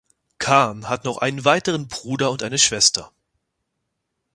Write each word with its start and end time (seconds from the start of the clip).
Khan 0.39 0.89
hat 0.89 1.05
noch 1.05 1.19
einen 1.19 1.45
weiteren 1.45 1.87
Bruder 1.87 2.31
und 2.31 2.41
eine 2.41 2.57
Schwester. 2.57 3.11